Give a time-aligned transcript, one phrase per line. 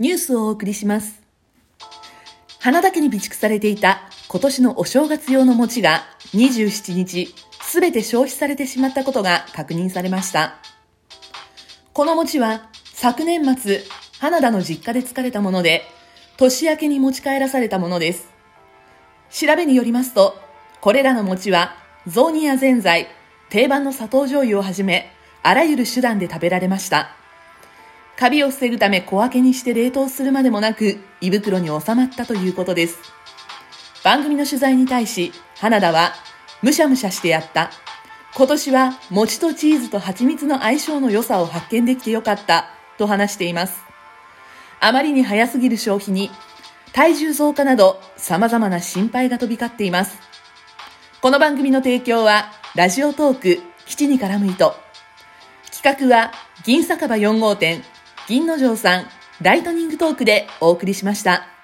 [0.00, 1.20] ニュースをお送りします。
[2.58, 10.54] 花田家に備蓄されていた今年のお正月用の餅が27日、すべて消費されてしまったことが確認されました。
[11.92, 13.82] この餅は昨年末、
[14.18, 15.82] 花田の実家で疲れたもので、
[16.38, 18.30] 年明けに持ち帰らされたものです。
[19.30, 20.34] 調べによりますと、
[20.80, 21.76] これらの餅は
[22.06, 23.06] 雑煮やぜんざい、
[23.50, 25.12] 定番の砂糖醤油をはじめ、
[25.42, 27.19] あらゆる手段で食べられました。
[28.20, 32.98] カビを防ぐため小分けにして冷凍するまでもなく、胃袋に収まったということです。
[34.04, 36.12] 番組の取材に対し、花田は、
[36.60, 37.70] むしゃむしゃしてやった。
[38.36, 42.66] 今年は餅とチーズと蜂蜜の相性の良さを発見できてよかった、
[42.98, 43.80] と話しています。
[44.80, 46.30] あまりに早すぎる消費に、
[46.92, 50.18] 体重増加など様々な心配が飛び交っています。
[51.22, 54.76] この番組の提供は、ラジオトーク、基地に絡む糸。
[55.72, 56.32] 企画は、
[56.66, 57.82] 銀酒場4号店、
[58.30, 59.06] 銀之丞さん、
[59.42, 61.59] ライトニングトークでお送りしました。